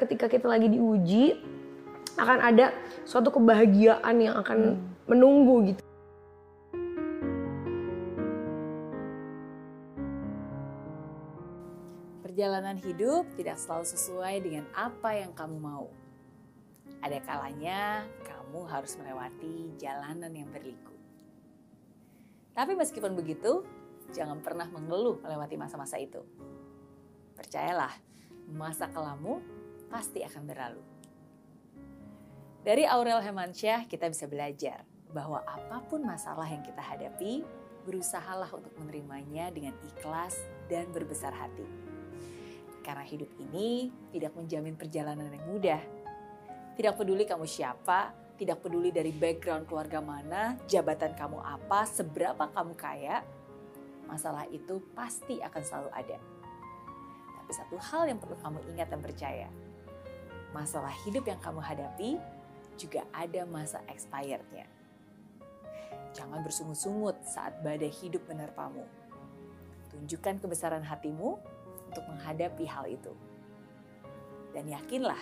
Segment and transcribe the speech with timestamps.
[0.00, 1.36] ketika kita lagi diuji
[2.16, 2.72] akan ada
[3.04, 5.82] suatu kebahagiaan yang akan menunggu gitu.
[12.24, 15.92] Perjalanan hidup tidak selalu sesuai dengan apa yang kamu mau.
[17.04, 20.96] Ada kalanya kamu harus melewati jalanan yang berliku.
[22.56, 23.60] Tapi meskipun begitu,
[24.16, 26.24] jangan pernah mengeluh melewati masa-masa itu.
[27.36, 27.92] Percayalah,
[28.52, 29.59] masa kelamu
[29.90, 30.82] pasti akan berlalu.
[32.62, 37.42] Dari Aurel Hemansyah kita bisa belajar bahwa apa pun masalah yang kita hadapi,
[37.82, 40.38] berusahalah untuk menerimanya dengan ikhlas
[40.70, 41.66] dan berbesar hati.
[42.80, 45.82] Karena hidup ini tidak menjamin perjalanan yang mudah.
[46.78, 52.72] Tidak peduli kamu siapa, tidak peduli dari background keluarga mana, jabatan kamu apa, seberapa kamu
[52.72, 53.20] kaya,
[54.08, 56.18] masalah itu pasti akan selalu ada.
[57.36, 59.48] Tapi satu hal yang perlu kamu ingat dan percaya,
[60.50, 62.18] masalah hidup yang kamu hadapi
[62.74, 64.66] juga ada masa expirednya.
[66.10, 68.82] Jangan bersungut-sungut saat badai hidup menerpamu.
[69.94, 71.38] Tunjukkan kebesaran hatimu
[71.90, 73.14] untuk menghadapi hal itu.
[74.50, 75.18] Dan yakinlah,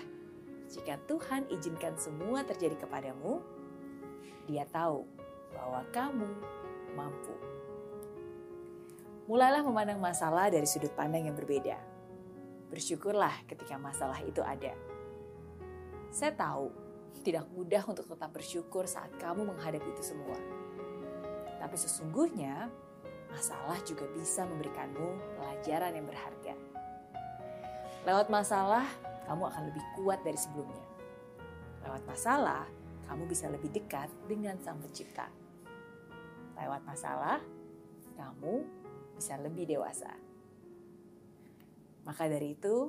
[0.68, 3.40] jika Tuhan izinkan semua terjadi kepadamu,
[4.48, 5.04] Dia tahu
[5.52, 6.30] bahwa kamu
[6.96, 7.36] mampu.
[9.28, 11.76] Mulailah memandang masalah dari sudut pandang yang berbeda.
[12.72, 14.72] Bersyukurlah ketika masalah itu ada.
[16.08, 16.72] Saya tahu
[17.20, 20.38] tidak mudah untuk tetap bersyukur saat kamu menghadapi itu semua.
[21.58, 22.72] Tapi sesungguhnya
[23.28, 26.54] masalah juga bisa memberikanmu pelajaran yang berharga.
[28.08, 28.88] Lewat masalah,
[29.28, 30.84] kamu akan lebih kuat dari sebelumnya.
[31.84, 32.64] Lewat masalah,
[33.04, 35.28] kamu bisa lebih dekat dengan Sang Pencipta.
[36.56, 37.42] Lewat masalah,
[38.16, 38.64] kamu
[39.18, 40.27] bisa lebih dewasa.
[42.08, 42.88] Maka dari itu,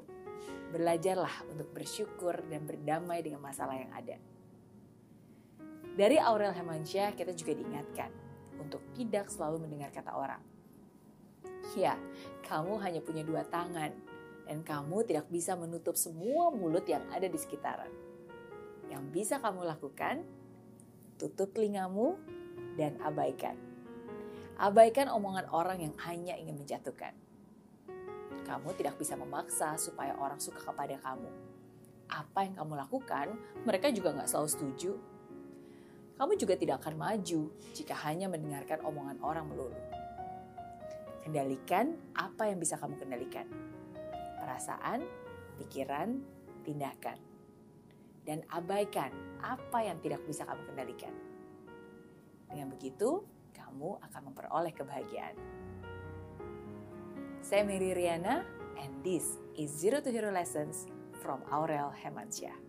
[0.72, 4.16] belajarlah untuk bersyukur dan berdamai dengan masalah yang ada.
[6.00, 8.08] Dari Aurel Hemansyah kita juga diingatkan
[8.56, 10.40] untuk tidak selalu mendengar kata orang.
[11.76, 12.00] Ya,
[12.48, 13.92] kamu hanya punya dua tangan
[14.48, 17.92] dan kamu tidak bisa menutup semua mulut yang ada di sekitaran.
[18.88, 20.24] Yang bisa kamu lakukan,
[21.20, 22.16] tutup telingamu
[22.80, 23.60] dan abaikan.
[24.56, 27.14] Abaikan omongan orang yang hanya ingin menjatuhkan.
[28.50, 31.30] Kamu tidak bisa memaksa supaya orang suka kepada kamu.
[32.10, 34.92] Apa yang kamu lakukan, mereka juga nggak selalu setuju.
[36.18, 39.78] Kamu juga tidak akan maju jika hanya mendengarkan omongan orang melulu.
[41.22, 43.46] Kendalikan apa yang bisa kamu kendalikan.
[44.42, 45.06] Perasaan,
[45.62, 46.18] pikiran,
[46.66, 47.22] tindakan.
[48.26, 49.14] Dan abaikan
[49.46, 51.14] apa yang tidak bisa kamu kendalikan.
[52.50, 53.22] Dengan begitu,
[53.54, 55.38] kamu akan memperoleh kebahagiaan.
[57.40, 58.44] Saya Mary Riana,
[58.78, 60.86] and this is Zero to Hero Lessons
[61.24, 62.69] from Aurel Hemansyah.